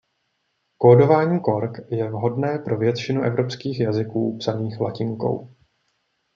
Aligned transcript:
Kódování 0.77 1.39
Cork 1.39 1.79
je 1.91 2.09
vhodné 2.11 2.59
pro 2.59 2.77
většinu 2.77 3.21
evropských 3.21 3.79
jazyků 3.79 4.37
psaných 4.37 4.79
latinkou. 4.79 5.55